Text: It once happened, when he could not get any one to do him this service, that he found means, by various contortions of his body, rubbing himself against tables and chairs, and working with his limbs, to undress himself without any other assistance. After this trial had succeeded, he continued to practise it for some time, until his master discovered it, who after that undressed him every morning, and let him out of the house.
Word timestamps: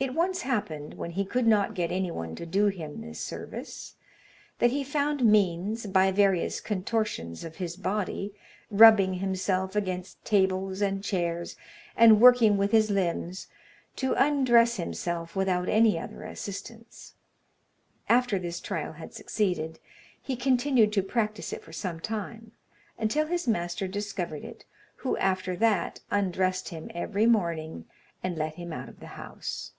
It 0.00 0.14
once 0.14 0.42
happened, 0.42 0.94
when 0.94 1.10
he 1.10 1.24
could 1.24 1.44
not 1.48 1.74
get 1.74 1.90
any 1.90 2.12
one 2.12 2.36
to 2.36 2.46
do 2.46 2.66
him 2.66 3.00
this 3.00 3.18
service, 3.18 3.96
that 4.60 4.70
he 4.70 4.84
found 4.84 5.24
means, 5.24 5.86
by 5.86 6.12
various 6.12 6.60
contortions 6.60 7.42
of 7.42 7.56
his 7.56 7.74
body, 7.76 8.32
rubbing 8.70 9.14
himself 9.14 9.74
against 9.74 10.24
tables 10.24 10.80
and 10.80 11.02
chairs, 11.02 11.56
and 11.96 12.20
working 12.20 12.56
with 12.56 12.70
his 12.70 12.92
limbs, 12.92 13.48
to 13.96 14.14
undress 14.14 14.76
himself 14.76 15.34
without 15.34 15.68
any 15.68 15.98
other 15.98 16.22
assistance. 16.22 17.14
After 18.08 18.38
this 18.38 18.60
trial 18.60 18.92
had 18.92 19.12
succeeded, 19.12 19.80
he 20.22 20.36
continued 20.36 20.92
to 20.92 21.02
practise 21.02 21.52
it 21.52 21.64
for 21.64 21.72
some 21.72 21.98
time, 21.98 22.52
until 22.98 23.26
his 23.26 23.48
master 23.48 23.88
discovered 23.88 24.44
it, 24.44 24.64
who 24.98 25.16
after 25.16 25.56
that 25.56 25.98
undressed 26.08 26.68
him 26.68 26.88
every 26.94 27.26
morning, 27.26 27.84
and 28.22 28.38
let 28.38 28.54
him 28.54 28.72
out 28.72 28.88
of 28.88 29.00
the 29.00 29.08
house. 29.18 29.72